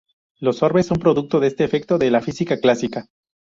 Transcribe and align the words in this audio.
Los 0.39 0.63
"orbes" 0.63 0.87
son 0.87 0.97
producto 0.97 1.39
de 1.39 1.45
este 1.45 1.63
efecto 1.63 1.99
de 1.99 2.09
la 2.09 2.21
física 2.21 2.59
clásica. 2.59 3.05